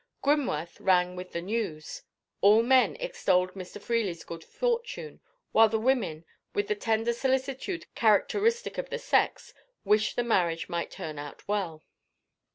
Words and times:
Grimworth 0.23 0.77
rang 0.81 1.15
with 1.15 1.31
the 1.31 1.43
news. 1.43 2.01
All 2.41 2.63
men 2.63 2.95
extolled 2.95 3.53
Mr. 3.53 3.79
Freely's 3.79 4.23
good 4.23 4.43
fortune; 4.43 5.19
while 5.51 5.69
the 5.69 5.77
women, 5.77 6.25
with 6.55 6.69
the 6.69 6.73
tender 6.73 7.13
solicitude 7.13 7.85
characteristic 7.93 8.79
of 8.79 8.89
the 8.89 8.97
sex, 8.97 9.53
wished 9.85 10.15
the 10.15 10.23
marriage 10.23 10.67
might 10.67 10.89
turn 10.89 11.19
out 11.19 11.47
well. 11.47 11.83